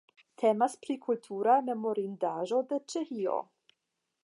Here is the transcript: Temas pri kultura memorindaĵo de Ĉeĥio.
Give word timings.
Temas 0.43 0.75
pri 0.85 0.95
kultura 1.07 1.59
memorindaĵo 1.67 2.65
de 2.73 2.83
Ĉeĥio. 2.95 3.39